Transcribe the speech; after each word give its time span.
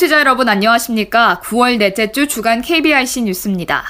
청취자 0.00 0.20
여러분 0.20 0.48
안녕하십니까? 0.48 1.42
9월 1.44 1.76
넷째 1.76 2.10
주 2.10 2.26
주간 2.26 2.62
KBIC 2.62 3.20
뉴스입니다. 3.20 3.84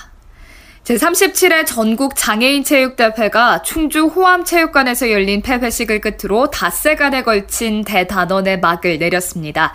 제37회 0.83 1.65
전국 1.65 2.17
장애인 2.17 2.65
체육대회가 2.65 3.63
충주 3.63 4.07
호암체육관에서 4.07 5.13
열린 5.13 5.41
폐회식을 5.41 6.01
끝으로 6.01 6.51
닷새간에 6.51 7.23
걸친 7.23 7.85
대단원의 7.85 8.59
막을 8.59 8.99
내렸습니다. 8.99 9.73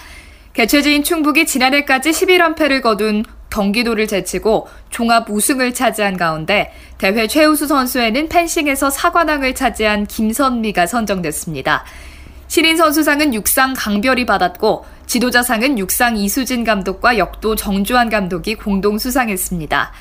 개최지인 0.52 1.06
충북이 1.06 1.46
지난해까지 1.46 2.12
11연패를 2.12 2.82
거둔 2.82 3.24
경기도를 3.50 4.06
제치고 4.06 4.68
종합 4.90 5.30
우승을 5.30 5.74
차지한 5.74 6.18
가운데 6.18 6.74
대회 6.98 7.28
최우수 7.28 7.66
선수에는 7.68 8.28
펜싱에서 8.28 8.90
사관왕을 8.90 9.56
차지한 9.56 10.08
김선미가 10.08 10.88
선정됐습니다. 10.88 11.86
신인 12.48 12.78
선수상은 12.78 13.34
육상 13.34 13.74
강별이 13.76 14.26
받았고 14.26 14.86
지도자상은 15.08 15.78
육상 15.80 16.18
이수진 16.18 16.64
감독과 16.64 17.18
역도 17.18 17.56
정주환 17.56 18.10
감독이 18.10 18.56
공동 18.56 18.98
수상했습니다. 18.98 19.92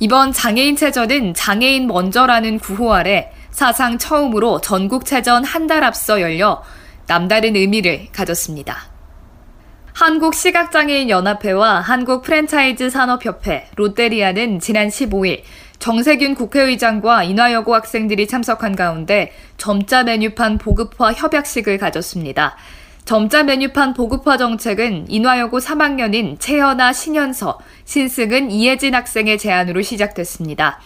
이번 0.00 0.32
장애인체전은 0.32 1.34
장애인 1.34 1.86
먼저라는 1.86 2.58
구호 2.60 2.92
아래 2.94 3.32
사상 3.50 3.98
처음으로 3.98 4.60
전국체전 4.60 5.44
한 5.44 5.66
달 5.66 5.82
앞서 5.82 6.20
열려 6.20 6.62
남다른 7.06 7.56
의미를 7.56 8.06
가졌습니다. 8.12 8.86
한국시각장애인연합회와 9.94 11.80
한국프랜차이즈 11.80 12.88
산업협회, 12.90 13.70
롯데리아는 13.74 14.60
지난 14.60 14.88
15일 14.88 15.42
정세균 15.78 16.34
국회의장과 16.34 17.24
인하여고 17.24 17.74
학생들이 17.74 18.26
참석한 18.26 18.74
가운데 18.74 19.32
점자 19.56 20.02
메뉴판 20.02 20.58
보급화 20.58 21.12
협약식을 21.12 21.78
가졌습니다. 21.78 22.56
점자 23.04 23.42
메뉴판 23.42 23.94
보급화 23.94 24.36
정책은 24.36 25.06
인화여고 25.08 25.60
3학년인 25.60 26.38
채연아 26.40 26.92
신현서, 26.92 27.58
신승은 27.84 28.50
이혜진 28.50 28.94
학생의 28.94 29.38
제안으로 29.38 29.80
시작됐습니다. 29.80 30.78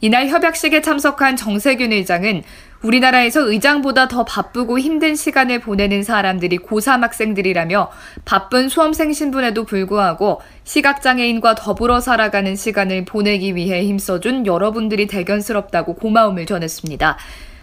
이날 0.00 0.28
협약식에 0.28 0.80
참석한 0.80 1.36
정세균 1.36 1.92
의장은 1.92 2.44
우리나라에서 2.82 3.40
의장보다 3.50 4.06
더 4.08 4.24
바쁘고 4.24 4.78
힘든 4.78 5.16
시간을 5.16 5.60
보내는 5.60 6.02
사람들이 6.04 6.58
고3 6.58 7.00
학생들이라며 7.00 7.90
바쁜 8.24 8.68
수험생 8.68 9.12
신분에도 9.12 9.64
불구하고 9.64 10.40
시각장애인과 10.64 11.56
더불어 11.56 12.00
살아가는 12.00 12.54
시간을 12.54 13.04
보내기 13.04 13.56
위해 13.56 13.84
힘써준 13.84 14.46
여러분들이 14.46 15.06
대견스럽다고 15.08 15.94
고마움을 15.96 16.46
전했습니다. 16.46 17.18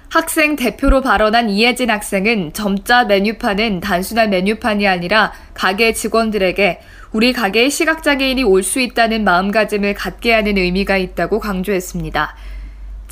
학생 0.09 0.55
대표로 0.55 1.01
발언한 1.01 1.49
이혜진 1.49 1.89
학생은 1.89 2.53
점자 2.53 3.05
메뉴판은 3.05 3.79
단순한 3.79 4.29
메뉴판이 4.29 4.87
아니라 4.87 5.33
가게 5.53 5.93
직원들에게 5.93 6.79
우리 7.11 7.33
가게에 7.33 7.69
시각장애인이 7.69 8.43
올 8.43 8.61
수 8.63 8.79
있다는 8.79 9.23
마음가짐을 9.23 9.93
갖게 9.93 10.33
하는 10.33 10.57
의미가 10.57 10.97
있다고 10.97 11.39
강조했습니다. 11.39 12.35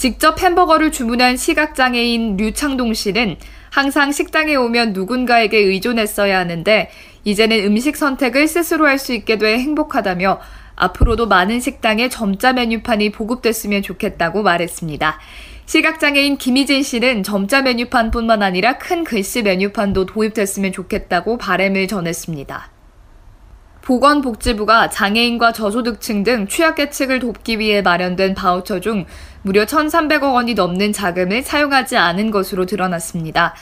직접 0.03 0.41
햄버거를 0.41 0.91
주문한 0.91 1.37
시각장애인 1.37 2.35
류창동 2.35 2.93
씨는 2.93 3.37
항상 3.69 4.11
식당에 4.11 4.53
오면 4.53 4.91
누군가에게 4.91 5.57
의존했어야 5.57 6.39
하는데 6.39 6.89
이제는 7.23 7.63
음식 7.63 7.95
선택을 7.95 8.49
스스로 8.49 8.85
할 8.85 8.99
수 8.99 9.13
있게 9.13 9.37
돼 9.37 9.57
행복하다며 9.59 10.41
앞으로도 10.75 11.27
많은 11.27 11.61
식당에 11.61 12.09
점자 12.09 12.51
메뉴판이 12.51 13.13
보급됐으면 13.13 13.81
좋겠다고 13.81 14.43
말했습니다. 14.43 15.19
시각장애인 15.67 16.35
김희진 16.35 16.83
씨는 16.83 17.23
점자 17.23 17.61
메뉴판뿐만 17.61 18.43
아니라 18.43 18.77
큰 18.77 19.05
글씨 19.05 19.41
메뉴판도 19.41 20.07
도입됐으면 20.07 20.73
좋겠다고 20.73 21.37
바램을 21.37 21.87
전했습니다. 21.87 22.72
보건복지부가 23.83 24.89
장애인과 24.89 25.51
저소득층 25.51 26.23
등 26.23 26.47
취약계층을 26.47 27.19
돕기 27.19 27.59
위해 27.59 27.81
마련된 27.81 28.33
바우처 28.33 28.79
중 28.79 29.05
무려 29.41 29.65
1,300억 29.65 30.33
원이 30.33 30.53
넘는 30.53 30.93
자금을 30.93 31.43
사용하지 31.43 31.97
않은 31.97 32.31
것으로 32.31 32.65
드러났습니다. 32.65 33.53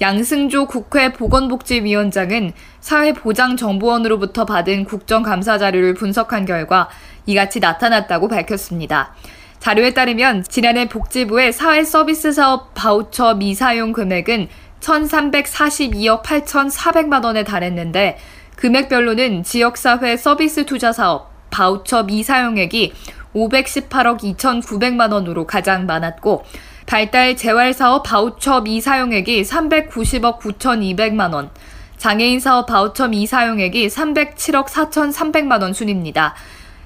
양승조 0.00 0.66
국회 0.66 1.12
보건복지위원장은 1.12 2.52
사회보장정보원으로부터 2.80 4.44
받은 4.44 4.84
국정감사 4.84 5.58
자료를 5.58 5.94
분석한 5.94 6.46
결과 6.46 6.88
이같이 7.26 7.60
나타났다고 7.60 8.28
밝혔습니다. 8.28 9.14
자료에 9.58 9.94
따르면 9.94 10.44
지난해 10.44 10.88
복지부의 10.88 11.52
사회서비스 11.52 12.32
사업 12.32 12.74
바우처 12.74 13.34
미사용 13.34 13.92
금액은 13.92 14.48
1,342억 14.80 16.22
8,400만 16.22 17.24
원에 17.24 17.42
달했는데 17.44 18.18
금액별로는 18.64 19.42
지역사회 19.42 20.16
서비스 20.16 20.64
투자 20.64 20.90
사업 20.90 21.30
바우처 21.50 22.04
미사용액이 22.04 22.94
518억 23.34 24.20
2,900만 24.20 25.12
원으로 25.12 25.46
가장 25.46 25.84
많았고 25.84 26.46
발달 26.86 27.36
재활 27.36 27.74
사업 27.74 28.04
바우처 28.04 28.62
미사용액이 28.62 29.42
390억 29.42 30.38
9,200만 30.38 31.34
원, 31.34 31.50
장애인 31.98 32.40
사업 32.40 32.64
바우처 32.64 33.08
미사용액이 33.08 33.88
307억 33.88 34.68
4,300만 34.68 35.60
원 35.60 35.74
순입니다. 35.74 36.34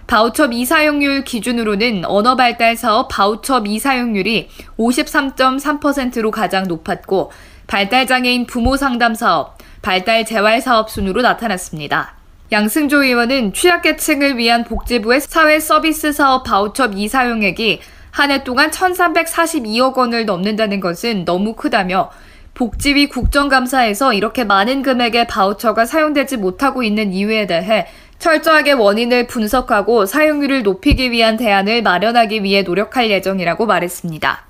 바우처 0.08 0.48
미사용률 0.48 1.22
기준으로는 1.22 2.06
언어 2.06 2.34
발달 2.34 2.76
사업 2.76 3.06
바우처 3.06 3.60
미사용률이 3.60 4.48
53.3%로 4.80 6.32
가장 6.32 6.66
높았고 6.66 7.30
발달 7.68 8.08
장애인 8.08 8.46
부모 8.46 8.76
상담 8.76 9.14
사업, 9.14 9.58
발달 9.82 10.24
재활 10.24 10.60
사업 10.60 10.90
순으로 10.90 11.22
나타났습니다. 11.22 12.14
양승조 12.50 13.02
의원은 13.04 13.52
취약계층을 13.52 14.38
위한 14.38 14.64
복지부의 14.64 15.20
사회 15.20 15.60
서비스 15.60 16.12
사업 16.12 16.44
바우처 16.44 16.88
미사용액이 16.88 17.80
한 18.10 18.30
해 18.32 18.42
동안 18.42 18.70
1,342억 18.70 19.96
원을 19.96 20.26
넘는다는 20.26 20.80
것은 20.80 21.24
너무 21.24 21.54
크다며 21.54 22.10
복지위 22.54 23.08
국정감사에서 23.08 24.12
이렇게 24.12 24.42
많은 24.42 24.82
금액의 24.82 25.28
바우처가 25.28 25.86
사용되지 25.86 26.38
못하고 26.38 26.82
있는 26.82 27.12
이유에 27.12 27.46
대해 27.46 27.86
철저하게 28.18 28.72
원인을 28.72 29.28
분석하고 29.28 30.06
사용률을 30.06 30.64
높이기 30.64 31.12
위한 31.12 31.36
대안을 31.36 31.82
마련하기 31.82 32.42
위해 32.42 32.62
노력할 32.62 33.10
예정이라고 33.10 33.66
말했습니다. 33.66 34.47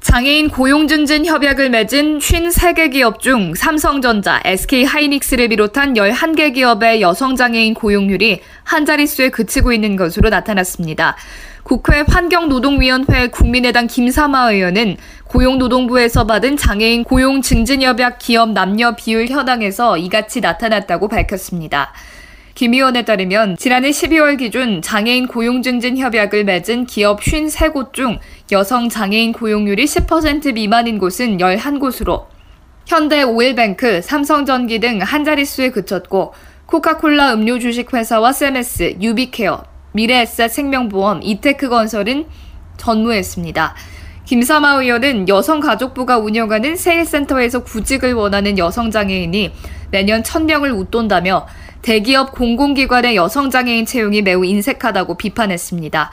장애인 0.00 0.48
고용 0.48 0.88
증진 0.88 1.26
협약을 1.26 1.68
맺은 1.68 2.20
53개 2.20 2.90
기업 2.90 3.20
중 3.20 3.54
삼성전자, 3.54 4.40
SK하이닉스를 4.46 5.48
비롯한 5.48 5.92
11개 5.92 6.54
기업의 6.54 7.02
여성 7.02 7.36
장애인 7.36 7.74
고용률이 7.74 8.40
한 8.64 8.86
자릿수에 8.86 9.28
그치고 9.28 9.74
있는 9.74 9.96
것으로 9.96 10.30
나타났습니다. 10.30 11.16
국회 11.64 12.02
환경노동위원회 12.08 13.28
국민의당 13.28 13.86
김삼아 13.86 14.52
의원은 14.52 14.96
고용노동부에서 15.24 16.26
받은 16.26 16.56
장애인 16.56 17.04
고용 17.04 17.42
증진 17.42 17.82
협약 17.82 18.18
기업 18.18 18.52
남녀 18.52 18.96
비율 18.96 19.28
현황에서 19.28 19.98
이같이 19.98 20.40
나타났다고 20.40 21.08
밝혔습니다. 21.08 21.92
김 22.54 22.74
의원에 22.74 23.04
따르면 23.04 23.56
지난해 23.56 23.90
12월 23.90 24.38
기준 24.38 24.82
장애인 24.82 25.28
고용 25.28 25.62
증진 25.62 25.96
협약을 25.98 26.44
맺은 26.44 26.86
기업 26.86 27.20
53곳 27.20 27.92
중 27.92 28.18
여성 28.52 28.88
장애인 28.88 29.32
고용률이 29.32 29.84
10% 29.84 30.54
미만인 30.54 30.98
곳은 30.98 31.38
11곳으로 31.38 32.26
현대 32.86 33.22
오일뱅크, 33.22 34.02
삼성전기 34.02 34.80
등 34.80 35.00
한 35.00 35.24
자릿수에 35.24 35.70
그쳤고 35.70 36.34
코카콜라 36.66 37.34
음료 37.34 37.58
주식회사와 37.58 38.32
세메스, 38.32 38.96
유비케어, 39.00 39.64
미래에셋 39.92 40.50
생명보험, 40.50 41.20
이테크건설은 41.22 42.26
전무했습니다. 42.76 43.74
김삼화 44.24 44.74
의원은 44.74 45.28
여성가족부가 45.28 46.18
운영하는 46.18 46.76
새일센터에서 46.76 47.64
구직을 47.64 48.12
원하는 48.14 48.58
여성장애인이 48.58 49.52
매년 49.90 50.22
1000명을 50.22 50.76
웃돈다며 50.78 51.46
대기업 51.82 52.32
공공기관의 52.32 53.16
여성장애인 53.16 53.86
채용이 53.86 54.22
매우 54.22 54.44
인색하다고 54.44 55.16
비판했습니다. 55.16 56.10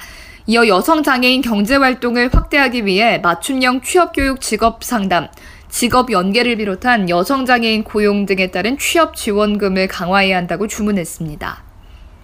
이어 0.47 0.65
여성장애인 0.65 1.41
경제활동을 1.41 2.29
확대하기 2.33 2.85
위해 2.85 3.17
맞춤형 3.17 3.81
취업교육 3.81 4.39
직업 4.39 4.83
상담, 4.83 5.27
직업 5.69 6.09
연계를 6.09 6.55
비롯한 6.55 7.09
여성장애인 7.09 7.83
고용 7.83 8.25
등에 8.25 8.47
따른 8.47 8.77
취업 8.77 9.17
지원금을 9.17 9.89
강화해야 9.89 10.37
한다고 10.37 10.67
주문했습니다. 10.67 11.67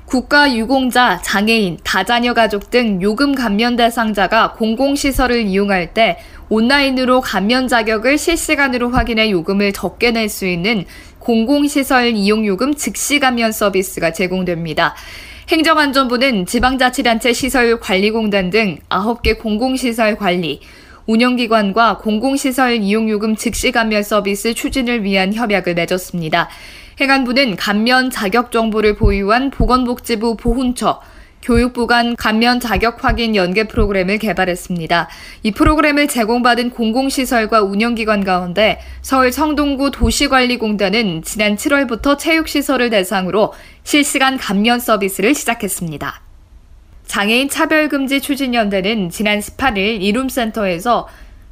국가 0.06 0.54
유공자, 0.54 1.20
장애인, 1.24 1.80
다자녀 1.84 2.34
가족 2.34 2.70
등 2.70 3.02
요금 3.02 3.34
감면 3.34 3.76
대상자가 3.76 4.54
공공시설을 4.54 5.48
이용할 5.48 5.94
때 5.94 6.20
온라인으로 6.50 7.22
감면 7.22 7.68
자격을 7.68 8.18
실시간으로 8.18 8.92
확인해 8.92 9.32
요금을 9.32 9.74
적게 9.74 10.12
낼 10.12 10.30
수 10.30 10.46
있는 10.46 10.86
공공시설 11.24 12.16
이용요금 12.18 12.76
즉시 12.76 13.18
감면 13.20 13.54
서비스가 13.54 14.12
제공됩니다. 14.12 14.94
행정안전부는 15.48 16.46
지방자치단체 16.46 17.32
시설관리공단 17.32 18.50
등 18.50 18.78
9개 18.90 19.40
공공시설 19.40 20.18
관리, 20.18 20.60
운영기관과 21.06 22.00
공공시설 22.00 22.82
이용요금 22.82 23.38
즉시 23.38 23.72
감면 23.72 24.04
서비스 24.04 24.54
추진을 24.54 25.04
위한 25.06 25.34
협약을 25.34 25.76
맺었습니다. 25.76 26.50
행안부는 27.00 27.56
감면 27.56 28.10
자격 28.10 28.52
정보를 28.52 28.96
보유한 28.96 29.50
보건복지부 29.50 30.36
보훈처, 30.36 31.00
교육부 31.44 31.88
간 31.88 32.16
감면 32.16 32.62
자격 32.62 33.04
확인 33.04 33.36
연계 33.36 33.66
프로그램을 33.66 34.18
개발했습니다. 34.18 35.10
이 35.44 35.52
프로그램을 35.52 36.08
제공받은 36.08 36.70
공공시설과 36.70 37.62
운영기관 37.62 38.24
가운데 38.24 38.80
서울 39.02 39.32
성동구 39.32 39.92
도시관리공단은 39.92 41.22
지난 41.24 41.58
7월부터 41.58 42.18
체육시설을 42.18 42.90
대상으로 42.90 43.54
실시간 43.84 44.38
감면 44.38 44.80
서비스를 44.80 45.36
시작했습니다. 45.36 46.22
장애인 47.06 47.50
차별금지 47.50 48.22
추진연대는 48.22 49.10
지난 49.10 49.40
18일 49.40 50.02
이룸센터에서 50.02 51.10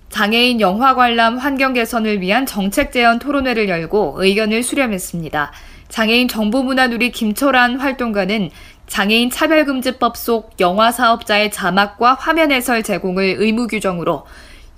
장애인 0.07 0.61
영화 0.61 0.95
관람 0.95 1.37
환경 1.37 1.73
개선을 1.73 2.21
위한 2.21 2.45
정책 2.45 2.93
제언 2.93 3.19
토론회를 3.19 3.67
열고 3.67 4.15
의견을 4.17 4.63
수렴했습니다. 4.63 5.51
장애인 5.91 6.29
정보문화누리 6.29 7.11
김철환 7.11 7.75
활동가는 7.77 8.49
장애인 8.91 9.29
차별금지법 9.29 10.17
속 10.17 10.51
영화 10.59 10.91
사업자의 10.91 11.49
자막과 11.49 12.15
화면 12.15 12.51
해설 12.51 12.83
제공을 12.83 13.37
의무 13.39 13.67
규정으로 13.67 14.25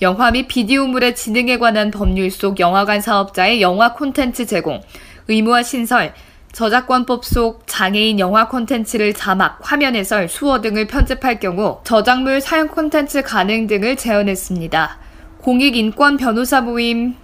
영화 0.04 0.30
및 0.30 0.48
비디오물의 0.48 1.16
진흥에 1.16 1.58
관한 1.58 1.90
법률 1.90 2.30
속 2.30 2.60
영화관 2.60 3.02
사업자의 3.02 3.60
영화 3.60 3.94
콘텐츠 3.94 4.46
제공, 4.46 4.84
의무화 5.28 5.64
신설, 5.64 6.14
저작권법 6.52 7.26
속 7.26 7.64
장애인 7.66 8.20
영화 8.20 8.48
콘텐츠를 8.50 9.16
자막, 9.16 9.58
화면 9.64 9.96
해설, 9.96 10.30
수어 10.30 10.62
등을 10.62 10.86
편집할 10.86 11.40
경우 11.40 11.80
저작물 11.84 12.40
사용 12.40 12.68
콘텐츠 12.68 13.24
가능 13.24 13.66
등을 13.66 13.96
제언했습니다. 13.96 15.00
공익인권 15.42 16.18
변호사 16.18 16.62
모임 16.62 17.16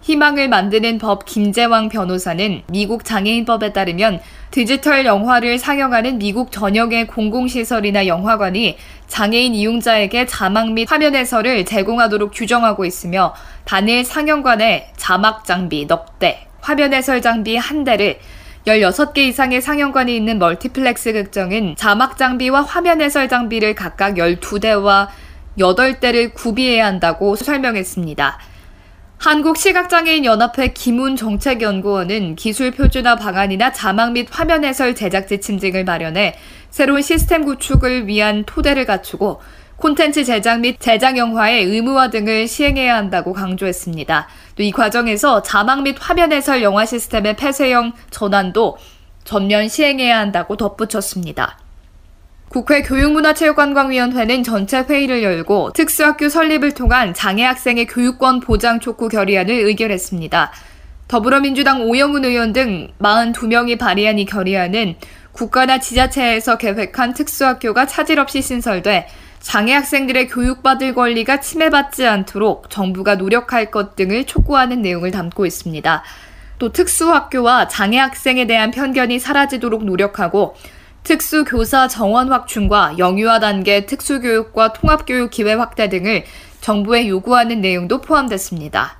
희망을 0.00 0.48
만드는 0.48 0.98
법 0.98 1.24
김재왕 1.24 1.88
변호사는 1.88 2.62
미국 2.68 3.04
장애인법에 3.04 3.72
따르면 3.72 4.20
디지털 4.50 5.04
영화를 5.04 5.58
상영하는 5.58 6.18
미국 6.18 6.50
전역의 6.50 7.08
공공시설이나 7.08 8.06
영화관이 8.06 8.76
장애인 9.08 9.54
이용자에게 9.54 10.26
자막 10.26 10.72
및 10.72 10.90
화면 10.90 11.14
해설을 11.14 11.64
제공하도록 11.64 12.30
규정하고 12.34 12.84
있으며 12.84 13.34
단일 13.64 14.04
상영관에 14.04 14.92
자막 14.96 15.44
장비 15.44 15.86
넉 15.86 16.18
대, 16.18 16.46
화면 16.60 16.94
해설 16.94 17.20
장비 17.20 17.56
한 17.56 17.84
대를 17.84 18.18
16개 18.66 19.18
이상의 19.18 19.62
상영관이 19.62 20.14
있는 20.14 20.38
멀티플렉스 20.38 21.12
극장은 21.12 21.74
자막 21.76 22.18
장비와 22.18 22.62
화면 22.62 23.00
해설 23.00 23.28
장비를 23.28 23.74
각각 23.74 24.14
12대와 24.14 25.08
8대를 25.58 26.34
구비해야 26.34 26.86
한다고 26.86 27.34
설명했습니다. 27.34 28.38
한국시각장애인연합회 29.18 30.72
김훈 30.74 31.16
정책연구원은 31.16 32.36
기술 32.36 32.70
표준화 32.70 33.16
방안이나 33.16 33.72
자막 33.72 34.12
및 34.12 34.28
화면 34.30 34.64
해설 34.64 34.94
제작 34.94 35.26
지침 35.26 35.58
등을 35.58 35.84
마련해 35.84 36.36
새로운 36.70 37.02
시스템 37.02 37.44
구축을 37.44 38.06
위한 38.06 38.44
토대를 38.46 38.86
갖추고 38.86 39.40
콘텐츠 39.76 40.24
제작 40.24 40.60
및 40.60 40.76
제작 40.78 41.16
영화의 41.16 41.64
의무화 41.64 42.10
등을 42.10 42.46
시행해야 42.48 42.96
한다고 42.96 43.32
강조했습니다. 43.32 44.28
또 44.56 44.62
이 44.62 44.70
과정에서 44.70 45.42
자막 45.42 45.82
및 45.82 45.96
화면 45.98 46.32
해설 46.32 46.62
영화 46.62 46.84
시스템의 46.86 47.36
폐쇄형 47.36 47.92
전환도 48.10 48.76
전면 49.24 49.68
시행해야 49.68 50.18
한다고 50.18 50.56
덧붙였습니다. 50.56 51.58
국회 52.48 52.80
교육문화체육관광위원회는 52.82 54.42
전체 54.42 54.80
회의를 54.80 55.22
열고 55.22 55.74
특수학교 55.74 56.30
설립을 56.30 56.72
통한 56.72 57.12
장애 57.12 57.44
학생의 57.44 57.86
교육권 57.86 58.40
보장 58.40 58.80
촉구 58.80 59.08
결의안을 59.08 59.52
의결했습니다. 59.54 60.50
더불어민주당 61.08 61.82
오영훈 61.82 62.24
의원 62.24 62.54
등 62.54 62.88
42명이 63.00 63.78
발의한 63.78 64.18
이 64.18 64.24
결의안은 64.24 64.96
국가나 65.32 65.78
지자체에서 65.78 66.56
계획한 66.56 67.12
특수학교가 67.12 67.86
차질 67.86 68.18
없이 68.18 68.40
신설돼 68.40 69.08
장애 69.40 69.72
학생들의 69.74 70.28
교육받을 70.28 70.94
권리가 70.94 71.40
침해받지 71.40 72.06
않도록 72.06 72.70
정부가 72.70 73.16
노력할 73.16 73.70
것 73.70 73.94
등을 73.94 74.24
촉구하는 74.24 74.82
내용을 74.82 75.10
담고 75.10 75.46
있습니다. 75.46 76.02
또 76.58 76.72
특수학교와 76.72 77.68
장애 77.68 77.98
학생에 77.98 78.46
대한 78.46 78.70
편견이 78.70 79.18
사라지도록 79.18 79.84
노력하고 79.84 80.56
특수교사 81.08 81.88
정원 81.88 82.30
확충과 82.30 82.98
영유아 82.98 83.40
단계 83.40 83.86
특수교육과 83.86 84.74
통합교육 84.74 85.30
기회 85.30 85.54
확대 85.54 85.88
등을 85.88 86.24
정부에 86.60 87.08
요구하는 87.08 87.62
내용도 87.62 88.02
포함됐습니다. 88.02 88.98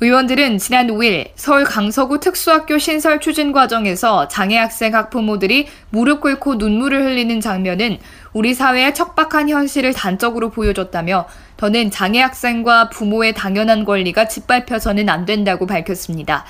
의원들은 0.00 0.56
지난 0.56 0.86
5일 0.86 1.32
서울 1.34 1.64
강서구 1.64 2.20
특수학교 2.20 2.78
신설 2.78 3.20
추진 3.20 3.52
과정에서 3.52 4.26
장애 4.28 4.56
학생 4.56 4.94
학부모들이 4.94 5.68
무릎 5.90 6.22
꿇고 6.22 6.54
눈물을 6.54 7.04
흘리는 7.04 7.38
장면은 7.42 7.98
우리 8.32 8.54
사회의 8.54 8.94
척박한 8.94 9.50
현실을 9.50 9.92
단적으로 9.92 10.48
보여줬다며 10.48 11.28
더는 11.58 11.90
장애 11.90 12.22
학생과 12.22 12.88
부모의 12.88 13.34
당연한 13.34 13.84
권리가 13.84 14.28
짓밟혀서는 14.28 15.10
안 15.10 15.26
된다고 15.26 15.66
밝혔습니다. 15.66 16.46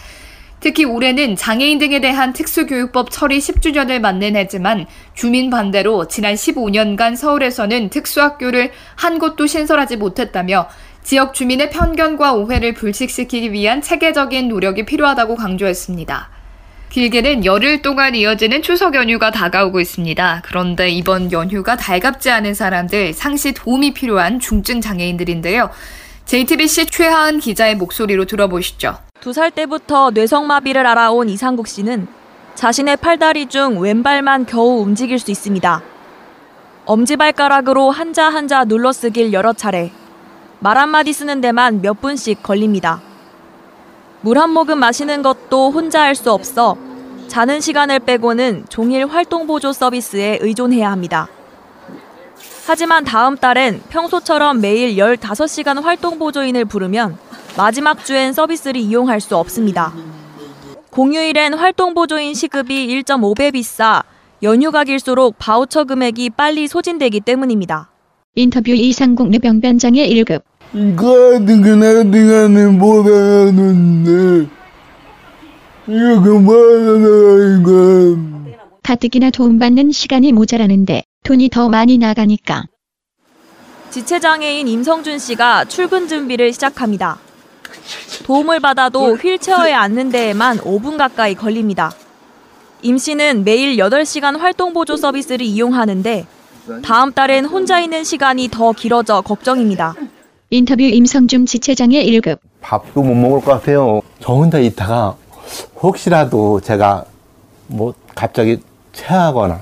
특히 0.64 0.86
올해는 0.86 1.36
장애인 1.36 1.78
등에 1.78 2.00
대한 2.00 2.32
특수교육법 2.32 3.10
처리 3.10 3.36
10주년을 3.38 4.00
맞는 4.00 4.34
해지만 4.34 4.86
주민 5.12 5.50
반대로 5.50 6.08
지난 6.08 6.32
15년간 6.32 7.16
서울에서는 7.16 7.90
특수학교를 7.90 8.72
한 8.94 9.18
곳도 9.18 9.46
신설하지 9.46 9.98
못했다며 9.98 10.70
지역 11.02 11.34
주민의 11.34 11.68
편견과 11.68 12.32
오해를 12.32 12.72
불식시키기 12.72 13.52
위한 13.52 13.82
체계적인 13.82 14.48
노력이 14.48 14.86
필요하다고 14.86 15.36
강조했습니다. 15.36 16.30
길게는 16.88 17.44
열흘 17.44 17.82
동안 17.82 18.14
이어지는 18.14 18.62
추석 18.62 18.94
연휴가 18.94 19.30
다가오고 19.30 19.80
있습니다. 19.80 20.44
그런데 20.46 20.88
이번 20.88 21.30
연휴가 21.30 21.76
달갑지 21.76 22.30
않은 22.30 22.54
사람들, 22.54 23.12
상시 23.12 23.52
도움이 23.52 23.92
필요한 23.92 24.40
중증 24.40 24.80
장애인들인데요. 24.80 25.68
JTBC 26.24 26.86
최하은 26.86 27.40
기자의 27.40 27.76
목소리로 27.76 28.24
들어보시죠. 28.24 28.96
두 29.24 29.32
살 29.32 29.50
때부터 29.50 30.10
뇌성마비를 30.10 30.86
알아온 30.86 31.30
이상국 31.30 31.66
씨는 31.66 32.06
자신의 32.56 32.98
팔다리 32.98 33.46
중 33.46 33.80
왼발만 33.80 34.44
겨우 34.44 34.82
움직일 34.82 35.18
수 35.18 35.30
있습니다. 35.30 35.82
엄지발가락으로 36.84 37.90
한자 37.90 38.28
한자 38.28 38.64
눌러쓰길 38.64 39.32
여러 39.32 39.54
차례, 39.54 39.92
말 40.58 40.76
한마디 40.76 41.14
쓰는 41.14 41.40
데만 41.40 41.80
몇 41.80 42.02
분씩 42.02 42.42
걸립니다. 42.42 43.00
물 44.20 44.36
한 44.36 44.50
모금 44.50 44.78
마시는 44.78 45.22
것도 45.22 45.70
혼자 45.70 46.02
할 46.02 46.14
수 46.14 46.30
없어 46.30 46.76
자는 47.26 47.62
시간을 47.62 48.00
빼고는 48.00 48.66
종일 48.68 49.06
활동보조 49.06 49.72
서비스에 49.72 50.38
의존해야 50.42 50.90
합니다. 50.92 51.28
하지만 52.66 53.04
다음 53.04 53.38
달엔 53.38 53.80
평소처럼 53.88 54.60
매일 54.60 54.96
15시간 54.96 55.82
활동보조인을 55.82 56.66
부르면 56.66 57.16
마지막 57.56 58.04
주엔 58.04 58.32
서비스를 58.32 58.80
이용할 58.80 59.20
수 59.20 59.36
없습니다. 59.36 59.92
공휴일엔 60.90 61.54
활동보조인 61.54 62.34
시급이 62.34 62.88
1.5배 63.02 63.52
비싸 63.52 64.02
연휴가 64.42 64.84
길수록 64.84 65.36
바우처 65.38 65.84
금액이 65.84 66.30
빨리 66.30 66.66
소진되기 66.66 67.20
때문입니다. 67.20 67.90
인터뷰 68.34 68.72
이상국 68.72 69.28
뇌병변장애 69.28 70.08
1급 70.08 70.42
이거 70.72 71.30
같은 71.30 71.62
거나 71.62 72.02
시간을 72.02 72.72
못 72.72 73.06
하는데 73.06 74.48
이거 75.86 76.20
그만하라 76.20 77.60
이거 77.60 78.16
가뜩이나 78.82 79.30
도움받는 79.30 79.92
시간이 79.92 80.32
모자라는데 80.32 81.04
돈이 81.22 81.48
더 81.50 81.68
많이 81.68 81.98
나가니까 81.98 82.64
지체장애인 83.90 84.66
임성준 84.66 85.20
씨가 85.20 85.66
출근 85.66 86.08
준비를 86.08 86.52
시작합니다. 86.52 87.23
도움을 88.24 88.60
받아도 88.60 89.14
휠체어에 89.16 89.72
앉는 89.72 90.10
데에만 90.10 90.58
5분 90.58 90.96
가까이 90.96 91.34
걸립니다. 91.34 91.92
임 92.82 92.98
씨는 92.98 93.44
매일 93.44 93.76
8시간 93.76 94.38
활동보조 94.38 94.96
서비스를 94.96 95.42
이용하는데 95.46 96.26
다음 96.82 97.12
달엔 97.12 97.44
혼자 97.46 97.80
있는 97.80 98.04
시간이 98.04 98.48
더 98.50 98.72
길어져 98.72 99.20
걱정입니다. 99.20 99.94
인터뷰 100.50 100.82
임성준 100.82 101.46
지체장애 101.46 102.04
1급 102.04 102.38
밥도 102.60 103.02
못 103.02 103.14
먹을 103.14 103.40
것 103.40 103.52
같아요. 103.52 104.00
저 104.20 104.32
혼자 104.34 104.58
있다가 104.58 105.16
혹시라도 105.82 106.60
제가 106.60 107.04
뭐 107.66 107.94
갑자기 108.14 108.60
체하거나 108.92 109.60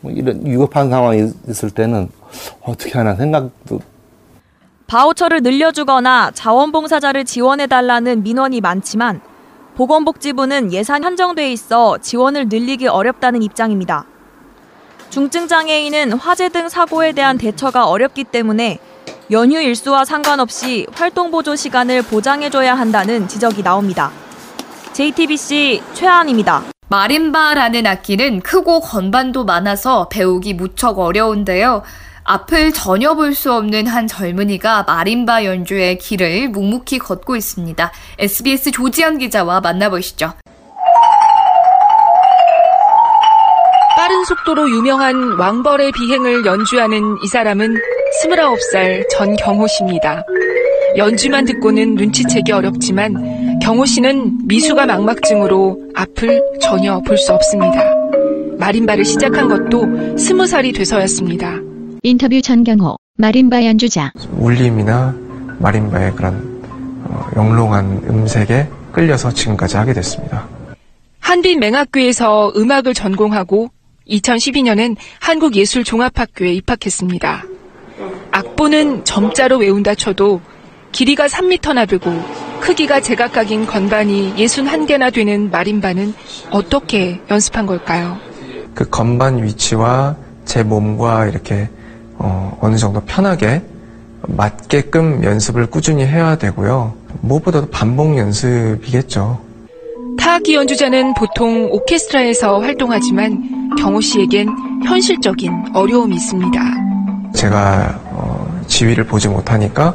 뭐 0.00 0.12
이런 0.12 0.40
위급한 0.44 0.90
상황이 0.90 1.32
있을 1.48 1.70
때는 1.70 2.08
어떻게 2.62 2.92
하나 2.92 3.14
생각도 3.14 3.80
바우처를 4.86 5.42
늘려주거나 5.42 6.30
자원봉사자를 6.32 7.24
지원해달라는 7.24 8.22
민원이 8.22 8.60
많지만 8.60 9.20
보건복지부는 9.74 10.72
예산 10.72 11.04
한정돼 11.04 11.50
있어 11.52 11.98
지원을 11.98 12.48
늘리기 12.48 12.86
어렵다는 12.86 13.42
입장입니다. 13.42 14.04
중증장애인은 15.10 16.12
화재 16.14 16.48
등 16.48 16.68
사고에 16.68 17.12
대한 17.12 17.36
대처가 17.36 17.86
어렵기 17.86 18.24
때문에 18.24 18.78
연휴 19.30 19.60
일수와 19.60 20.04
상관없이 20.04 20.86
활동보조 20.94 21.56
시간을 21.56 22.02
보장해줘야 22.02 22.74
한다는 22.74 23.26
지적이 23.26 23.62
나옵니다. 23.62 24.12
JTBC 24.92 25.82
최한입니다. 25.94 26.62
마림바라는 26.88 27.86
악기는 27.86 28.40
크고 28.40 28.80
건반도 28.80 29.44
많아서 29.44 30.08
배우기 30.08 30.54
무척 30.54 31.00
어려운데요. 31.00 31.82
앞을 32.26 32.72
전혀 32.72 33.14
볼 33.14 33.34
수 33.36 33.52
없는 33.52 33.86
한 33.86 34.06
젊은이가 34.06 34.84
마림바 34.84 35.44
연주의 35.44 35.98
길을 35.98 36.48
묵묵히 36.48 36.98
걷고 36.98 37.36
있습니다. 37.36 37.92
SBS 38.18 38.70
조지현 38.72 39.18
기자와 39.18 39.60
만나보시죠. 39.60 40.32
빠른 43.96 44.24
속도로 44.24 44.70
유명한 44.70 45.38
왕벌의 45.38 45.92
비행을 45.92 46.46
연주하는 46.46 47.16
이 47.22 47.26
사람은 47.28 47.74
29살 48.24 49.08
전경호 49.10 49.66
씨입니다. 49.66 50.22
연주만 50.96 51.44
듣고는 51.44 51.94
눈치채기 51.94 52.52
어렵지만 52.52 53.58
경호 53.62 53.84
씨는 53.86 54.46
미수가 54.46 54.86
망막증으로 54.86 55.78
앞을 55.94 56.42
전혀 56.62 57.00
볼 57.00 57.18
수 57.18 57.32
없습니다. 57.34 57.94
마림바를 58.58 59.04
시작한 59.04 59.48
것도 59.48 59.82
20살이 60.16 60.74
돼서였습니다. 60.74 61.65
인터뷰 62.06 62.40
전경호, 62.40 62.96
마림바 63.18 63.64
연주자. 63.64 64.12
울림이나 64.38 65.12
마림바의 65.58 66.14
그런 66.14 66.62
어, 67.02 67.28
영롱한 67.34 68.04
음색에 68.08 68.68
끌려서 68.92 69.32
지금까지 69.32 69.76
하게 69.76 69.92
됐습니다. 69.92 70.46
한빛 71.18 71.58
맹학교에서 71.58 72.52
음악을 72.54 72.94
전공하고 72.94 73.70
2012년엔 74.08 74.94
한국예술종합학교에 75.18 76.52
입학했습니다. 76.52 77.42
악보는 78.30 79.04
점자로 79.04 79.58
외운다 79.58 79.96
쳐도 79.96 80.40
길이가 80.92 81.26
3미터나 81.26 81.88
되고 81.88 82.12
크기가 82.60 83.00
제각각인 83.00 83.66
건반이 83.66 84.34
61개나 84.36 85.12
되는 85.12 85.50
마림바는 85.50 86.14
어떻게 86.52 87.20
연습한 87.28 87.66
걸까요? 87.66 88.16
그 88.76 88.88
건반 88.88 89.42
위치와 89.42 90.14
제 90.44 90.62
몸과 90.62 91.26
이렇게 91.26 91.68
어, 92.18 92.56
어느 92.60 92.76
정도 92.76 93.00
편하게 93.00 93.62
맞게끔 94.28 95.22
연습을 95.24 95.66
꾸준히 95.66 96.04
해야 96.06 96.36
되고요. 96.36 96.94
무엇보다도 97.20 97.68
반복 97.70 98.16
연습이겠죠. 98.16 99.40
타악기 100.18 100.54
연주자는 100.54 101.14
보통 101.14 101.68
오케스트라에서 101.70 102.58
활동하지만 102.60 103.76
경호 103.78 104.00
씨에겐 104.00 104.48
현실적인 104.86 105.52
어려움이 105.74 106.16
있습니다. 106.16 106.60
제가 107.34 108.00
어, 108.12 108.60
지휘를 108.66 109.04
보지 109.04 109.28
못하니까 109.28 109.94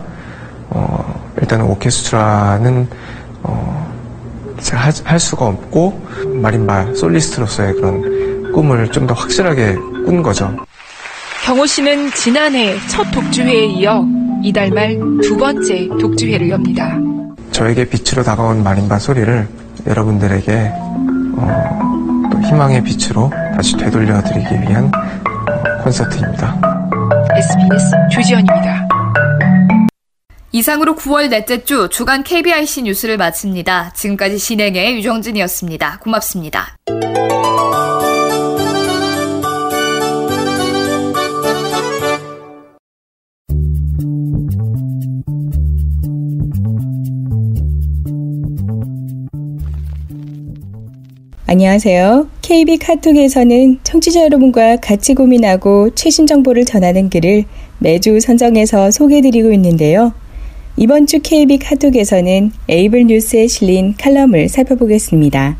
어, 0.70 1.32
일단은 1.42 1.66
오케스트라는 1.66 2.88
어, 3.44 3.92
제가 4.62 4.78
할, 4.84 4.94
할 5.04 5.20
수가 5.20 5.46
없고 5.48 6.00
마림바 6.36 6.94
솔리스트로서의 6.96 7.74
그런 7.74 8.52
꿈을 8.54 8.90
좀 8.92 9.08
더 9.08 9.14
확실하게 9.16 9.76
꾼 10.06 10.22
거죠. 10.22 10.56
경호 11.46 11.66
씨는 11.66 12.12
지난해 12.12 12.76
첫 12.90 13.10
독주회에 13.12 13.66
이어 13.66 14.06
이달 14.44 14.70
말 14.72 14.98
두 15.22 15.38
번째 15.38 15.88
독주회를 16.00 16.50
엽니다. 16.50 16.98
저에게 17.52 17.86
빛으로 17.86 18.24
다가온 18.24 18.64
마림바 18.64 19.00
소리를 19.00 19.48
여러분들에게 19.88 20.72
어, 21.38 22.30
또 22.32 22.42
희망의 22.42 22.84
빛으로 22.84 23.30
다시 23.56 23.78
되돌려드리기 23.78 24.62
위한 24.62 24.86
어, 24.94 25.84
콘서트입니다. 25.84 26.60
SBS 27.36 27.92
조지현입니다. 28.12 28.88
이상으로 30.52 30.96
9월 30.96 31.30
넷째 31.30 31.64
주 31.64 31.88
주간 31.90 32.24
KBIC 32.24 32.84
뉴스를 32.84 33.18
마칩니다. 33.18 33.92
지금까지 33.94 34.38
진행의 34.38 34.98
유정진이었습니다. 34.98 36.00
고맙습니다. 36.02 36.76
안녕하세요. 51.62 52.28
KB 52.42 52.80
카톡에서는 52.80 53.82
청취자 53.84 54.24
여러분과 54.24 54.78
같이 54.78 55.14
고민하고 55.14 55.92
최신 55.94 56.26
정보를 56.26 56.66
전하는 56.66 57.08
글을 57.08 57.44
매주 57.78 58.20
선정해서 58.20 58.90
소개해드리고 58.90 59.54
있는데요. 59.54 60.12
이번 60.76 61.06
주 61.06 61.20
KB 61.20 61.60
카톡에서는 61.60 62.52
에이블 62.68 63.06
뉴스에 63.06 63.46
실린 63.46 63.94
칼럼을 63.96 64.50
살펴보겠습니다. 64.50 65.56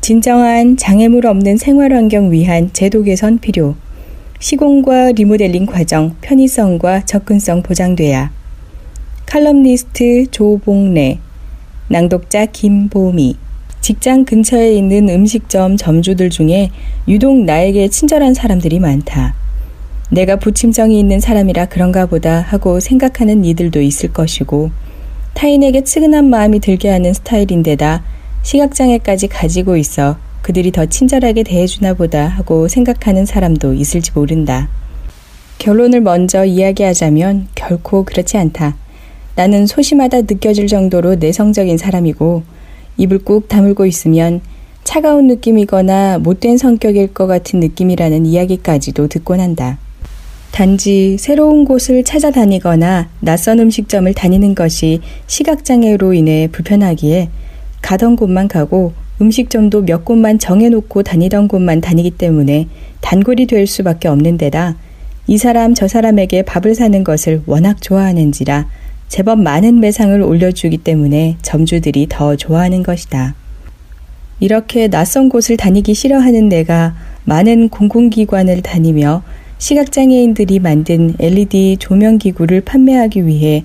진정한 0.00 0.76
장애물 0.76 1.28
없는 1.28 1.58
생활 1.58 1.92
환경 1.92 2.32
위한 2.32 2.70
제도 2.72 3.04
개선 3.04 3.38
필요. 3.38 3.76
시공과 4.40 5.12
리모델링 5.12 5.66
과정 5.66 6.16
편의성과 6.22 7.04
접근성 7.04 7.62
보장돼야. 7.62 8.32
칼럼니스트 9.26 10.26
조봉래, 10.32 11.20
낭독자 11.86 12.46
김보미. 12.46 13.36
직장 13.82 14.24
근처에 14.24 14.74
있는 14.74 15.08
음식점 15.08 15.76
점주들 15.76 16.30
중에 16.30 16.70
유독 17.08 17.36
나에게 17.36 17.88
친절한 17.88 18.32
사람들이 18.32 18.78
많다. 18.78 19.34
내가 20.08 20.36
부침성이 20.36 21.00
있는 21.00 21.18
사람이라 21.18 21.66
그런가 21.66 22.06
보다 22.06 22.40
하고 22.42 22.78
생각하는 22.78 23.44
이들도 23.44 23.80
있을 23.80 24.12
것이고, 24.12 24.70
타인에게 25.34 25.82
측은한 25.82 26.30
마음이 26.30 26.60
들게 26.60 26.90
하는 26.90 27.12
스타일인데다 27.12 28.04
시각장애까지 28.44 29.26
가지고 29.26 29.76
있어 29.76 30.16
그들이 30.42 30.70
더 30.70 30.86
친절하게 30.86 31.42
대해주나 31.42 31.94
보다 31.94 32.28
하고 32.28 32.68
생각하는 32.68 33.26
사람도 33.26 33.74
있을지 33.74 34.12
모른다. 34.14 34.68
결론을 35.58 36.02
먼저 36.02 36.44
이야기하자면 36.44 37.48
결코 37.56 38.04
그렇지 38.04 38.36
않다. 38.36 38.76
나는 39.34 39.66
소심하다 39.66 40.22
느껴질 40.22 40.68
정도로 40.68 41.16
내성적인 41.16 41.78
사람이고, 41.78 42.44
입을 42.96 43.18
꾹 43.18 43.48
다물고 43.48 43.86
있으면 43.86 44.40
차가운 44.84 45.26
느낌이거나 45.26 46.18
못된 46.18 46.58
성격일 46.58 47.14
것 47.14 47.26
같은 47.26 47.60
느낌이라는 47.60 48.26
이야기까지도 48.26 49.08
듣곤 49.08 49.40
한다. 49.40 49.78
단지 50.50 51.16
새로운 51.18 51.64
곳을 51.64 52.04
찾아다니거나 52.04 53.08
낯선 53.20 53.58
음식점을 53.58 54.12
다니는 54.12 54.54
것이 54.54 55.00
시각장애로 55.26 56.12
인해 56.12 56.48
불편하기에 56.52 57.30
가던 57.80 58.16
곳만 58.16 58.48
가고 58.48 58.92
음식점도 59.20 59.82
몇 59.86 60.04
곳만 60.04 60.38
정해놓고 60.38 61.04
다니던 61.04 61.48
곳만 61.48 61.80
다니기 61.80 62.10
때문에 62.10 62.68
단골이 63.00 63.46
될 63.46 63.66
수밖에 63.66 64.08
없는 64.08 64.36
데다 64.36 64.76
이 65.26 65.38
사람 65.38 65.74
저 65.74 65.88
사람에게 65.88 66.42
밥을 66.42 66.74
사는 66.74 67.02
것을 67.02 67.42
워낙 67.46 67.80
좋아하는지라 67.80 68.68
제법 69.12 69.42
많은 69.42 69.78
매상을 69.78 70.22
올려주기 70.22 70.78
때문에 70.78 71.36
점주들이 71.42 72.06
더 72.08 72.34
좋아하는 72.34 72.82
것이다. 72.82 73.34
이렇게 74.40 74.88
낯선 74.88 75.28
곳을 75.28 75.58
다니기 75.58 75.92
싫어하는 75.92 76.48
내가 76.48 76.96
많은 77.24 77.68
공공기관을 77.68 78.62
다니며 78.62 79.22
시각장애인들이 79.58 80.60
만든 80.60 81.14
LED 81.18 81.76
조명기구를 81.78 82.62
판매하기 82.62 83.26
위해 83.26 83.64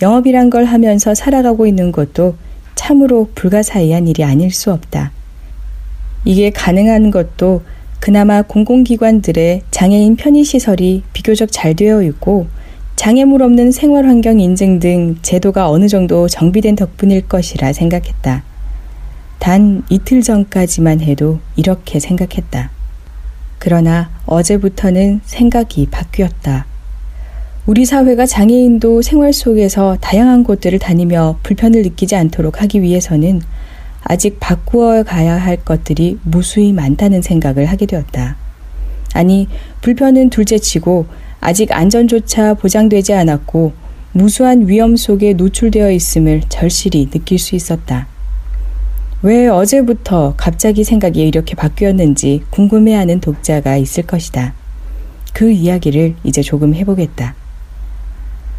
영업이란 0.00 0.48
걸 0.48 0.64
하면서 0.64 1.14
살아가고 1.14 1.66
있는 1.66 1.92
것도 1.92 2.36
참으로 2.74 3.28
불가사의한 3.34 4.08
일이 4.08 4.24
아닐 4.24 4.50
수 4.50 4.72
없다. 4.72 5.12
이게 6.24 6.48
가능한 6.48 7.10
것도 7.10 7.60
그나마 8.00 8.40
공공기관들의 8.40 9.60
장애인 9.70 10.16
편의시설이 10.16 11.02
비교적 11.12 11.52
잘 11.52 11.74
되어 11.74 12.02
있고 12.02 12.46
장애물 12.96 13.42
없는 13.42 13.72
생활 13.72 14.06
환경 14.06 14.40
인증 14.40 14.78
등 14.80 15.16
제도가 15.20 15.68
어느 15.70 15.86
정도 15.86 16.28
정비된 16.28 16.76
덕분일 16.76 17.28
것이라 17.28 17.74
생각했다. 17.74 18.42
단 19.38 19.84
이틀 19.90 20.22
전까지만 20.22 21.02
해도 21.02 21.38
이렇게 21.56 22.00
생각했다. 22.00 22.70
그러나 23.58 24.10
어제부터는 24.24 25.20
생각이 25.24 25.88
바뀌었다. 25.90 26.64
우리 27.66 27.84
사회가 27.84 28.24
장애인도 28.24 29.02
생활 29.02 29.34
속에서 29.34 29.98
다양한 30.00 30.42
곳들을 30.42 30.78
다니며 30.78 31.38
불편을 31.42 31.82
느끼지 31.82 32.16
않도록 32.16 32.62
하기 32.62 32.80
위해서는 32.80 33.42
아직 34.04 34.40
바꾸어 34.40 35.02
가야 35.02 35.36
할 35.36 35.56
것들이 35.56 36.18
무수히 36.22 36.72
많다는 36.72 37.20
생각을 37.22 37.66
하게 37.66 37.86
되었다. 37.86 38.36
아니, 39.12 39.48
불편은 39.82 40.30
둘째 40.30 40.58
치고 40.58 41.06
아직 41.40 41.72
안전조차 41.72 42.54
보장되지 42.54 43.12
않았고 43.12 43.72
무수한 44.12 44.66
위험 44.68 44.96
속에 44.96 45.34
노출되어 45.34 45.90
있음을 45.90 46.42
절실히 46.48 47.10
느낄 47.10 47.38
수 47.38 47.54
있었다. 47.54 48.08
왜 49.22 49.48
어제부터 49.48 50.34
갑자기 50.36 50.84
생각이 50.84 51.26
이렇게 51.26 51.54
바뀌었는지 51.54 52.42
궁금해하는 52.50 53.20
독자가 53.20 53.76
있을 53.76 54.04
것이다. 54.04 54.54
그 55.32 55.50
이야기를 55.50 56.14
이제 56.24 56.42
조금 56.42 56.74
해보겠다. 56.74 57.34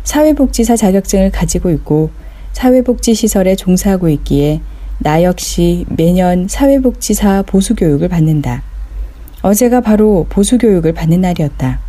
사회복지사 0.03 0.75
자격증을 0.75 1.31
가지고 1.31 1.71
있고 1.71 2.11
사회복지시설에 2.53 3.55
종사하고 3.55 4.09
있기에 4.09 4.61
나 4.99 5.21
역시 5.23 5.85
매년 5.89 6.47
사회복지사 6.47 7.43
보수교육을 7.43 8.09
받는다. 8.09 8.63
어제가 9.41 9.81
바로 9.81 10.25
보수교육을 10.29 10.93
받는 10.93 11.21
날이었다. 11.21 11.86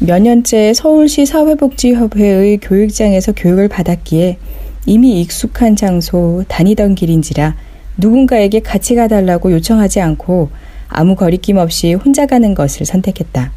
몇 0.00 0.20
년째 0.22 0.74
서울시 0.74 1.26
사회복지협회의 1.26 2.58
교육장에서 2.58 3.32
교육을 3.32 3.66
받았기에 3.66 4.38
이미 4.86 5.20
익숙한 5.20 5.74
장소, 5.74 6.44
다니던 6.46 6.94
길인지라 6.94 7.56
누군가에게 7.96 8.60
같이 8.60 8.94
가달라고 8.94 9.50
요청하지 9.50 10.00
않고 10.00 10.50
아무 10.86 11.16
거리낌 11.16 11.56
없이 11.56 11.94
혼자 11.94 12.26
가는 12.26 12.54
것을 12.54 12.86
선택했다. 12.86 13.50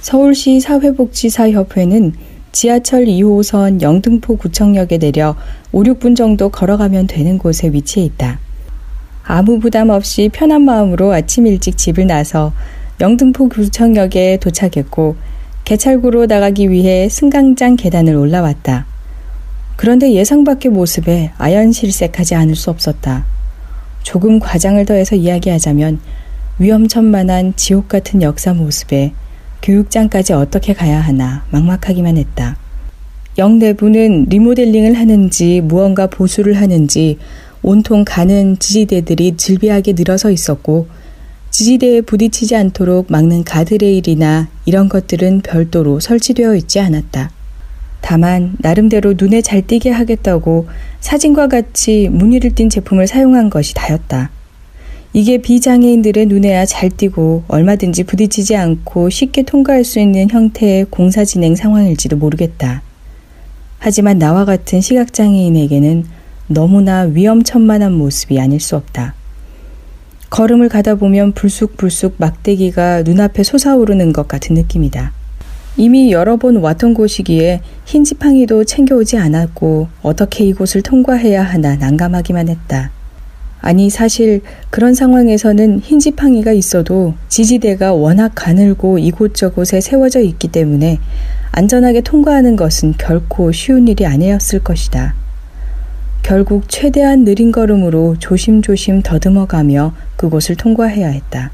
서울시 0.00 0.58
사회복지사협회는 0.58 2.14
지하철 2.50 3.04
2호선 3.04 3.82
영등포 3.82 4.38
구청역에 4.38 4.98
내려 4.98 5.36
5, 5.70 5.84
6분 5.84 6.16
정도 6.16 6.48
걸어가면 6.48 7.06
되는 7.06 7.38
곳에 7.38 7.68
위치해 7.68 8.04
있다. 8.04 8.40
아무 9.22 9.60
부담 9.60 9.90
없이 9.90 10.28
편한 10.32 10.62
마음으로 10.62 11.12
아침 11.12 11.46
일찍 11.46 11.78
집을 11.78 12.08
나서 12.08 12.52
영등포 13.00 13.48
구청역에 13.48 14.38
도착했고 14.38 15.14
개찰구로 15.64 16.26
나가기 16.26 16.70
위해 16.70 17.08
승강장 17.08 17.76
계단을 17.76 18.16
올라왔다. 18.16 18.86
그런데 19.76 20.12
예상 20.12 20.44
밖의 20.44 20.70
모습에 20.72 21.32
아연실색하지 21.38 22.34
않을 22.34 22.56
수 22.56 22.70
없었다. 22.70 23.24
조금 24.02 24.40
과장을 24.40 24.84
더해서 24.84 25.16
이야기하자면 25.16 26.00
위험천만한 26.58 27.54
지옥 27.56 27.88
같은 27.88 28.22
역사 28.22 28.52
모습에 28.52 29.12
교육장까지 29.62 30.32
어떻게 30.32 30.74
가야 30.74 31.00
하나 31.00 31.44
막막하기만 31.50 32.16
했다. 32.16 32.56
역 33.38 33.52
내부는 33.52 34.26
리모델링을 34.28 34.94
하는지 34.94 35.60
무언가 35.62 36.06
보수를 36.06 36.60
하는지 36.60 37.18
온통 37.62 38.04
가는 38.04 38.58
지지대들이 38.58 39.36
질비하게 39.36 39.94
늘어서 39.94 40.30
있었고 40.30 40.88
지지대에 41.52 42.00
부딪히지 42.00 42.56
않도록 42.56 43.06
막는 43.10 43.44
가드레일이나 43.44 44.48
이런 44.64 44.88
것들은 44.88 45.42
별도로 45.42 46.00
설치되어 46.00 46.56
있지 46.56 46.80
않았다. 46.80 47.30
다만 48.00 48.54
나름대로 48.58 49.12
눈에 49.18 49.42
잘 49.42 49.60
띄게 49.60 49.90
하겠다고 49.90 50.66
사진과 51.00 51.48
같이 51.48 52.08
무늬를 52.10 52.54
띤 52.54 52.70
제품을 52.70 53.06
사용한 53.06 53.50
것이 53.50 53.74
다였다. 53.74 54.30
이게 55.12 55.42
비장애인들의 55.42 56.24
눈에야 56.24 56.64
잘 56.64 56.88
띄고 56.88 57.44
얼마든지 57.48 58.04
부딪히지 58.04 58.56
않고 58.56 59.10
쉽게 59.10 59.42
통과할 59.42 59.84
수 59.84 60.00
있는 60.00 60.30
형태의 60.30 60.86
공사 60.88 61.22
진행 61.22 61.54
상황일지도 61.54 62.16
모르겠다. 62.16 62.80
하지만 63.78 64.18
나와 64.18 64.46
같은 64.46 64.80
시각장애인에게는 64.80 66.06
너무나 66.46 67.02
위험천만한 67.02 67.92
모습이 67.92 68.40
아닐 68.40 68.58
수 68.58 68.74
없다. 68.74 69.14
걸음을 70.32 70.70
가다 70.70 70.94
보면 70.94 71.32
불쑥불쑥 71.32 72.14
막대기가 72.16 73.02
눈앞에 73.02 73.42
솟아오르는 73.42 74.14
것 74.14 74.28
같은 74.28 74.54
느낌이다. 74.54 75.12
이미 75.76 76.10
여러 76.10 76.38
번 76.38 76.56
왔던 76.56 76.94
곳이기에 76.94 77.60
흰 77.84 78.02
지팡이도 78.02 78.64
챙겨오지 78.64 79.18
않았고 79.18 79.88
어떻게 80.00 80.44
이곳을 80.46 80.80
통과해야 80.80 81.42
하나 81.42 81.76
난감하기만 81.76 82.48
했다. 82.48 82.90
아니 83.60 83.90
사실 83.90 84.40
그런 84.70 84.94
상황에서는 84.94 85.80
흰 85.80 85.98
지팡이가 85.98 86.52
있어도 86.52 87.12
지지대가 87.28 87.92
워낙 87.92 88.32
가늘고 88.34 88.98
이곳저곳에 89.00 89.82
세워져 89.82 90.20
있기 90.20 90.48
때문에 90.48 90.98
안전하게 91.50 92.00
통과하는 92.00 92.56
것은 92.56 92.94
결코 92.96 93.52
쉬운 93.52 93.86
일이 93.86 94.06
아니었을 94.06 94.60
것이다. 94.60 95.14
결국 96.22 96.68
최대한 96.68 97.24
느린 97.24 97.50
걸음으로 97.50 98.16
조심조심 98.18 99.02
더듬어가며 99.02 99.92
그곳을 100.16 100.56
통과해야 100.56 101.08
했다. 101.08 101.50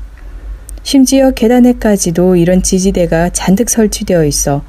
심지어 0.83 1.31
계단에까지도 1.31 2.37
이런 2.37 2.63
지지대가 2.63 3.31
잔뜩 3.31 3.71
설치되어 3.71 4.25
있어 4.25 4.63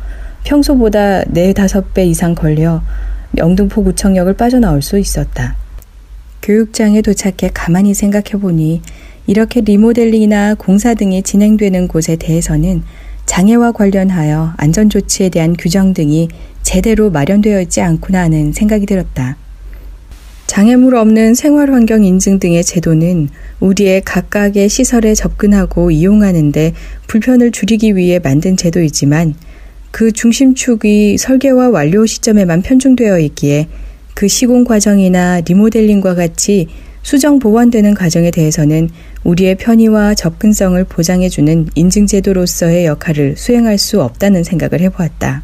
평소보다 0.44 1.24
4, 1.24 1.26
5배 1.54 2.08
이상 2.08 2.34
걸려 2.34 2.82
영등포 3.38 3.84
구청역을 3.84 4.34
빠져나올 4.34 4.82
수 4.82 4.98
있었다. 4.98 5.56
교육장에 6.42 7.02
도착해 7.02 7.52
가만히 7.54 7.94
생각해 7.94 8.42
보니 8.42 8.82
이렇게 9.28 9.62
리모델링이나 9.62 10.56
공사 10.56 10.94
등이 10.94 11.22
진행되는 11.22 11.88
곳에 11.88 12.16
대해서는 12.16 12.84
장애와 13.26 13.74
관련하여 13.74 14.54
안전조치에 14.58 15.30
대한 15.30 15.56
규정 15.56 15.94
등이 15.94 16.30
제대로 16.64 17.12
마련되어 17.12 17.62
있지 17.62 17.82
않구나 17.82 18.22
하는 18.22 18.54
생각이 18.54 18.86
들었다. 18.86 19.38
장애물 20.50 20.96
없는 20.96 21.36
생활 21.36 21.72
환경 21.72 22.04
인증 22.04 22.40
등의 22.40 22.64
제도는 22.64 23.30
우리의 23.60 24.02
각각의 24.02 24.68
시설에 24.68 25.14
접근하고 25.14 25.92
이용하는데 25.92 26.74
불편을 27.06 27.52
줄이기 27.52 27.96
위해 27.96 28.18
만든 28.18 28.58
제도이지만 28.58 29.36
그 29.92 30.12
중심축이 30.12 31.20
설계와 31.20 31.70
완료 31.70 32.04
시점에만 32.08 32.64
편중되어 32.64 33.20
있기에 33.20 33.68
그 34.16 34.28
시공 34.28 34.64
과정이나 34.64 35.42
리모델링과 35.42 36.16
같이 36.16 36.68
수정 37.04 37.38
보완되는 37.38 37.94
과정에 37.94 38.32
대해서는 38.32 38.90
우리의 39.24 39.54
편의와 39.54 40.16
접근성을 40.16 40.84
보장해주는 40.84 41.68
인증제도로서의 41.76 42.88
역할을 42.88 43.36
수행할 43.38 43.78
수 43.78 44.02
없다는 44.02 44.44
생각을 44.44 44.82
해보았다. 44.82 45.44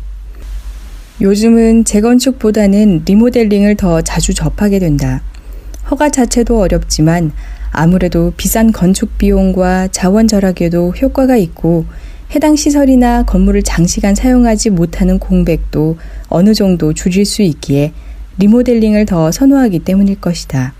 요즘은 1.21 1.85
재건축보다는 1.85 3.03
리모델링을 3.05 3.75
더 3.75 4.01
자주 4.01 4.33
접하게 4.33 4.79
된다. 4.79 5.21
허가 5.89 6.09
자체도 6.09 6.59
어렵지만 6.59 7.31
아무래도 7.71 8.33
비싼 8.35 8.73
건축 8.73 9.17
비용과 9.17 9.89
자원 9.93 10.27
절약에도 10.27 10.89
효과가 10.89 11.37
있고 11.37 11.85
해당 12.33 12.57
시설이나 12.57 13.23
건물을 13.23 13.63
장시간 13.63 14.13
사용하지 14.13 14.71
못하는 14.71 15.17
공백도 15.17 15.97
어느 16.27 16.53
정도 16.53 16.91
줄일 16.91 17.23
수 17.23 17.43
있기에 17.43 17.93
리모델링을 18.39 19.05
더 19.05 19.31
선호하기 19.31 19.79
때문일 19.79 20.19
것이다. 20.19 20.73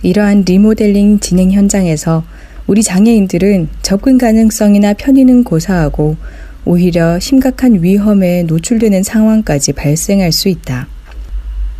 이러한 0.00 0.44
리모델링 0.46 1.20
진행 1.20 1.50
현장에서 1.52 2.24
우리 2.66 2.82
장애인들은 2.82 3.68
접근 3.82 4.16
가능성이나 4.16 4.94
편의는 4.94 5.44
고사하고 5.44 6.16
오히려 6.64 7.18
심각한 7.18 7.82
위험에 7.82 8.42
노출되는 8.42 9.02
상황까지 9.02 9.72
발생할 9.72 10.32
수 10.32 10.48
있다. 10.48 10.88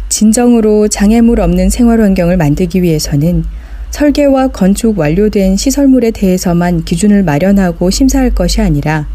진정으로 0.08 0.88
장애물 0.88 1.40
없는 1.40 1.70
생활 1.70 2.00
환경을 2.00 2.36
만들기 2.36 2.82
위해서는 2.82 3.44
설계와 3.90 4.48
건축 4.48 4.98
완료된 4.98 5.56
시설물에 5.56 6.10
대해서만 6.10 6.84
기준을 6.84 7.22
마련하고 7.22 7.90
심사할 7.90 8.30
것이 8.30 8.60
아니라 8.60 9.06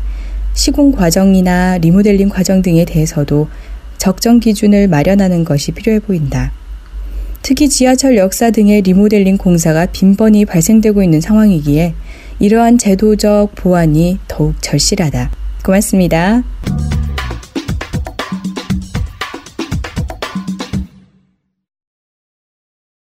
시공 0.54 0.92
과정이나 0.92 1.78
리모델링 1.80 2.30
과정 2.30 2.62
등에 2.62 2.86
대해서도 2.86 3.48
적정 3.98 4.40
기준을 4.40 4.88
마련하는 4.88 5.44
것이 5.44 5.72
필요해 5.72 6.00
보인다. 6.00 6.52
특히 7.42 7.68
지하철 7.70 8.18
역사 8.18 8.52
등의 8.52 8.82
리모델링 8.82 9.38
공사가 9.38 9.86
빈번히 9.86 10.46
발생되고 10.46 11.04
있는 11.04 11.22
상황이기에 11.22 11.94
이러한 12.40 12.78
제도적 12.78 13.56
보완이 13.56 14.20
더욱 14.28 14.62
절실하다. 14.62 15.43
고맙습니다. 15.64 16.44